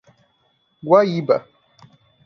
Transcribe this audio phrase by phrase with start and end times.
[0.87, 1.37] Guaíba